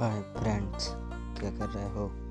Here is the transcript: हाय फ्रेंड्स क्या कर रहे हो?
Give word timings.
हाय 0.00 0.20
फ्रेंड्स 0.20 0.88
क्या 1.40 1.50
कर 1.50 1.68
रहे 1.68 1.88
हो? 1.88 2.25